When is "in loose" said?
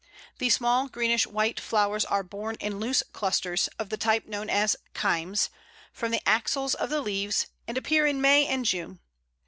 2.55-3.03